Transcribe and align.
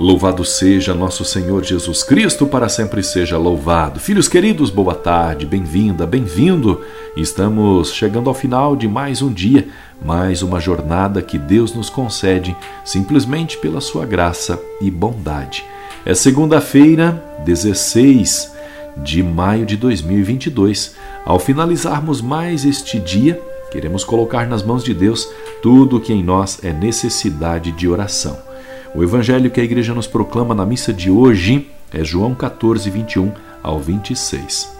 Louvado 0.00 0.46
seja 0.46 0.94
nosso 0.94 1.26
Senhor 1.26 1.62
Jesus 1.62 2.02
Cristo, 2.02 2.46
para 2.46 2.70
sempre 2.70 3.02
seja 3.02 3.36
louvado. 3.36 4.00
Filhos 4.00 4.28
queridos, 4.28 4.70
boa 4.70 4.94
tarde, 4.94 5.44
bem-vinda, 5.44 6.06
bem-vindo. 6.06 6.80
Estamos 7.14 7.92
chegando 7.92 8.30
ao 8.30 8.34
final 8.34 8.74
de 8.74 8.88
mais 8.88 9.20
um 9.20 9.30
dia 9.30 9.68
mais 10.02 10.40
uma 10.40 10.58
jornada 10.58 11.20
que 11.20 11.36
Deus 11.36 11.74
nos 11.74 11.90
concede 11.90 12.56
simplesmente 12.82 13.58
pela 13.58 13.78
sua 13.82 14.06
graça 14.06 14.58
e 14.80 14.90
bondade. 14.90 15.66
É 16.06 16.14
segunda-feira, 16.14 17.22
16 17.44 18.54
de 18.96 19.22
maio 19.22 19.66
de 19.66 19.76
2022. 19.76 20.94
Ao 21.26 21.38
finalizarmos 21.38 22.22
mais 22.22 22.64
este 22.64 22.98
dia, 22.98 23.38
queremos 23.70 24.02
colocar 24.02 24.48
nas 24.48 24.62
mãos 24.62 24.82
de 24.82 24.94
Deus 24.94 25.28
tudo 25.60 25.98
o 25.98 26.00
que 26.00 26.14
em 26.14 26.24
nós 26.24 26.58
é 26.64 26.72
necessidade 26.72 27.70
de 27.72 27.86
oração. 27.86 28.48
O 28.94 29.02
evangelho 29.02 29.50
que 29.50 29.60
a 29.60 29.64
igreja 29.64 29.94
nos 29.94 30.06
proclama 30.06 30.54
na 30.54 30.66
missa 30.66 30.92
de 30.92 31.10
hoje 31.10 31.70
é 31.92 32.02
João 32.02 32.34
14, 32.34 32.90
21 32.90 33.32
ao 33.62 33.78
26. 33.78 34.72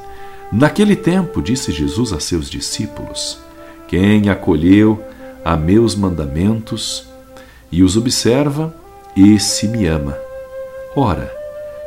Naquele 0.52 0.96
tempo, 0.96 1.40
disse 1.40 1.70
Jesus 1.70 2.12
a 2.12 2.18
seus 2.18 2.50
discípulos: 2.50 3.38
quem 3.90 4.28
acolheu 4.28 5.02
a 5.44 5.56
meus 5.56 5.96
mandamentos 5.96 7.08
e 7.72 7.82
os 7.82 7.96
observa, 7.96 8.72
esse 9.16 9.66
me 9.66 9.84
ama. 9.86 10.16
Ora, 10.94 11.28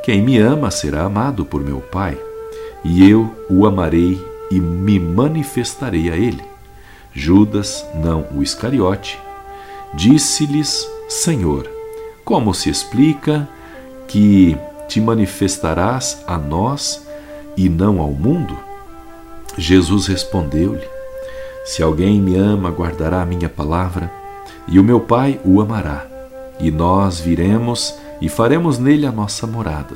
quem 0.03 0.21
me 0.21 0.37
ama 0.37 0.69
será 0.69 1.03
amado 1.03 1.45
por 1.45 1.63
meu 1.63 1.79
Pai, 1.79 2.17
e 2.83 3.09
eu 3.09 3.33
o 3.49 3.65
amarei 3.65 4.21
e 4.51 4.59
me 4.59 4.99
manifestarei 4.99 6.11
a 6.11 6.17
ele. 6.17 6.43
Judas, 7.13 7.85
não 7.95 8.27
o 8.35 8.43
Iscariote, 8.43 9.17
disse-lhes: 9.93 10.85
Senhor, 11.07 11.72
como 12.23 12.53
se 12.53 12.69
explica 12.69 13.47
que 14.07 14.57
te 14.87 15.01
manifestarás 15.01 16.23
a 16.27 16.37
nós 16.37 17.05
e 17.57 17.69
não 17.69 17.99
ao 17.99 18.11
mundo? 18.11 18.57
Jesus 19.57 20.07
respondeu-lhe: 20.07 20.87
se 21.65 21.81
alguém 21.81 22.21
me 22.21 22.35
ama, 22.35 22.69
guardará 22.69 23.21
a 23.21 23.25
minha 23.25 23.49
palavra, 23.49 24.11
e 24.67 24.79
o 24.79 24.83
meu 24.83 24.99
Pai 24.99 25.39
o 25.45 25.61
amará, 25.61 26.05
e 26.59 26.71
nós 26.71 27.19
viremos 27.19 27.95
e 28.21 28.29
faremos 28.29 28.77
nele 28.77 29.05
a 29.05 29.11
nossa 29.11 29.45
morada. 29.45 29.95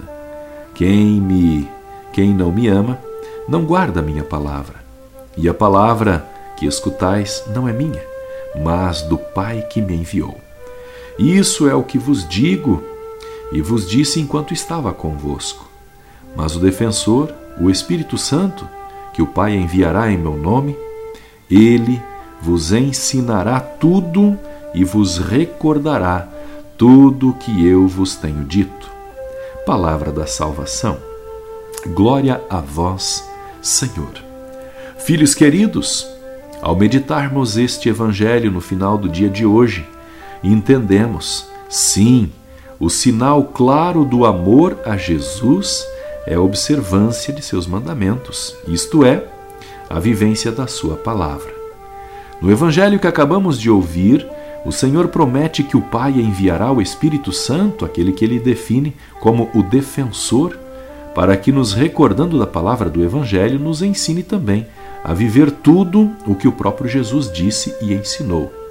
Quem 0.74 1.22
me, 1.22 1.68
quem 2.12 2.34
não 2.34 2.52
me 2.52 2.68
ama, 2.68 3.00
não 3.48 3.66
guarda 3.66 4.00
a 4.00 4.04
minha 4.04 4.24
palavra. 4.24 4.76
E 5.36 5.48
a 5.48 5.54
palavra 5.54 6.26
que 6.58 6.66
escutais 6.66 7.44
não 7.54 7.68
é 7.68 7.74
minha, 7.74 8.02
mas 8.64 9.02
do 9.04 9.18
Pai 9.18 9.62
que 9.70 9.82
me 9.82 9.96
enviou. 9.96 10.47
Isso 11.18 11.68
é 11.68 11.74
o 11.74 11.84
que 11.84 11.98
vos 11.98 12.28
digo 12.28 12.84
e 13.52 13.62
vos 13.62 13.90
disse 13.90 14.20
enquanto 14.20 14.54
estava 14.54 14.94
convosco. 14.94 15.68
Mas 16.36 16.56
o 16.56 16.60
defensor, 16.60 17.34
o 17.60 17.70
Espírito 17.70 18.18
Santo, 18.18 18.68
que 19.14 19.22
o 19.22 19.28
Pai 19.28 19.56
enviará 19.56 20.12
em 20.12 20.18
meu 20.18 20.38
nome, 20.38 20.78
ele 21.50 22.02
vos 22.40 22.72
ensinará 22.72 23.60
tudo 23.60 24.38
e 24.74 24.84
vos 24.84 25.18
recordará 25.18 26.28
tudo 26.78 27.30
o 27.30 27.34
que 27.34 27.66
eu 27.66 27.88
vos 27.88 28.16
tenho 28.16 28.44
dito. 28.44 28.92
Palavra 29.66 30.12
da 30.12 30.28
salvação. 30.28 30.98
Glória 31.88 32.42
a 32.50 32.62
vós, 32.62 33.28
Senhor. 33.62 34.12
Filhos 35.00 35.34
queridos, 35.34 36.08
ao 36.62 36.76
meditarmos 36.76 37.58
este 37.58 37.90
evangelho 37.90 38.52
no 38.52 38.62
final 38.62 38.98
do 38.98 39.10
dia 39.10 39.30
de 39.30 39.46
hoje, 39.46 39.88
entendemos, 40.44 41.48
sim, 41.70 42.32
o 42.80 42.90
sinal 42.90 43.44
claro 43.44 44.06
do 44.06 44.26
amor 44.26 44.78
a 44.86 44.96
Jesus 44.96 45.86
é 46.26 46.36
a 46.36 46.42
observância 46.42 47.34
de 47.34 47.42
seus 47.42 47.66
mandamentos, 47.66 48.56
isto 48.68 49.06
é, 49.06 49.24
a 49.90 50.00
vivência 50.00 50.52
da 50.52 50.68
Sua 50.68 50.96
palavra. 50.96 51.52
No 52.42 52.52
Evangelho 52.52 53.00
que 53.00 53.08
acabamos 53.08 53.60
de 53.60 53.70
ouvir, 53.70 54.28
o 54.66 54.72
Senhor 54.72 55.08
promete 55.08 55.64
que 55.64 55.78
o 55.78 55.82
Pai 55.82 56.12
enviará 56.12 56.72
o 56.72 56.82
Espírito 56.82 57.32
Santo, 57.32 57.86
aquele 57.86 58.12
que 58.12 58.24
ele 58.24 58.40
define 58.40 58.96
como 59.20 59.50
o 59.56 59.64
defensor, 59.64 60.60
para 61.16 61.36
que, 61.36 61.52
nos 61.52 61.74
recordando 61.74 62.38
da 62.38 62.46
palavra 62.46 62.90
do 62.90 63.04
Evangelho, 63.04 63.58
nos 63.58 63.82
ensine 63.82 64.22
também 64.22 64.68
a 65.04 65.14
viver 65.14 65.50
tudo 65.50 66.12
o 66.28 66.36
que 66.36 66.48
o 66.48 66.52
próprio 66.52 66.88
Jesus 66.88 67.32
disse 67.32 67.74
e 67.82 67.94
ensinou. 67.94 68.67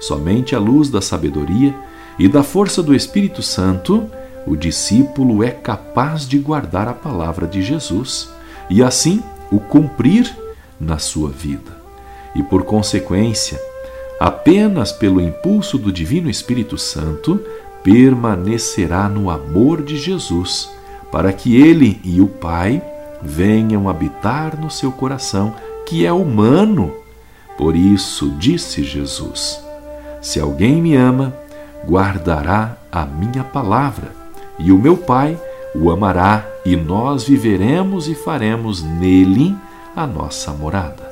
Somente 0.00 0.56
à 0.56 0.58
luz 0.58 0.88
da 0.88 1.02
sabedoria 1.02 1.74
e 2.18 2.26
da 2.26 2.42
força 2.42 2.82
do 2.82 2.94
Espírito 2.94 3.42
Santo, 3.42 4.10
o 4.46 4.56
discípulo 4.56 5.44
é 5.44 5.50
capaz 5.50 6.26
de 6.26 6.38
guardar 6.38 6.88
a 6.88 6.94
palavra 6.94 7.46
de 7.46 7.62
Jesus 7.62 8.30
e 8.70 8.82
assim 8.82 9.22
o 9.50 9.60
cumprir 9.60 10.34
na 10.80 10.98
sua 10.98 11.28
vida. 11.28 11.78
E 12.34 12.42
por 12.42 12.62
consequência, 12.62 13.60
apenas 14.18 14.90
pelo 14.92 15.20
impulso 15.20 15.76
do 15.76 15.92
Divino 15.92 16.30
Espírito 16.30 16.78
Santo, 16.78 17.40
permanecerá 17.82 19.08
no 19.08 19.30
amor 19.30 19.82
de 19.82 19.96
Jesus, 19.96 20.70
para 21.10 21.32
que 21.32 21.60
ele 21.60 22.00
e 22.04 22.20
o 22.20 22.26
Pai 22.26 22.82
venham 23.22 23.88
habitar 23.88 24.58
no 24.58 24.70
seu 24.70 24.92
coração, 24.92 25.54
que 25.86 26.06
é 26.06 26.12
humano. 26.12 26.94
Por 27.58 27.76
isso 27.76 28.30
disse 28.38 28.82
Jesus: 28.82 29.60
Se 30.20 30.38
alguém 30.38 30.82
me 30.82 30.94
ama, 30.94 31.34
guardará 31.86 32.76
a 32.92 33.06
minha 33.06 33.42
palavra, 33.42 34.12
e 34.58 34.70
o 34.70 34.78
meu 34.78 34.96
Pai 34.96 35.38
o 35.74 35.90
amará, 35.90 36.44
e 36.64 36.76
nós 36.76 37.24
viveremos 37.24 38.08
e 38.08 38.14
faremos 38.14 38.82
nele 38.82 39.56
a 39.96 40.06
nossa 40.06 40.52
morada. 40.52 41.10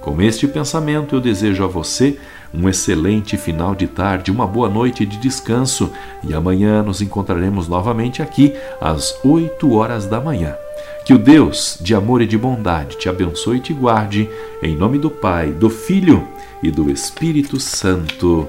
Com 0.00 0.20
este 0.22 0.48
pensamento, 0.48 1.14
eu 1.14 1.20
desejo 1.20 1.64
a 1.64 1.66
você 1.66 2.18
um 2.52 2.68
excelente 2.68 3.36
final 3.36 3.74
de 3.74 3.86
tarde, 3.86 4.30
uma 4.30 4.46
boa 4.46 4.68
noite 4.68 5.04
de 5.04 5.18
descanso 5.18 5.92
e 6.24 6.32
amanhã 6.32 6.82
nos 6.82 7.02
encontraremos 7.02 7.68
novamente 7.68 8.22
aqui 8.22 8.54
às 8.80 9.14
8 9.22 9.70
horas 9.72 10.06
da 10.06 10.20
manhã. 10.20 10.54
Que 11.08 11.14
o 11.14 11.18
Deus 11.18 11.78
de 11.80 11.94
amor 11.94 12.20
e 12.20 12.26
de 12.26 12.36
bondade 12.36 12.98
te 12.98 13.08
abençoe 13.08 13.56
e 13.56 13.60
te 13.60 13.72
guarde, 13.72 14.28
em 14.62 14.76
nome 14.76 14.98
do 14.98 15.08
Pai, 15.08 15.50
do 15.50 15.70
Filho 15.70 16.28
e 16.62 16.70
do 16.70 16.90
Espírito 16.90 17.58
Santo. 17.58 18.46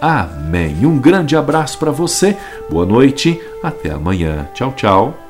Amém. 0.00 0.84
Um 0.84 0.98
grande 0.98 1.36
abraço 1.36 1.78
para 1.78 1.92
você, 1.92 2.36
boa 2.68 2.84
noite, 2.84 3.40
até 3.62 3.92
amanhã. 3.92 4.48
Tchau, 4.54 4.72
tchau. 4.76 5.29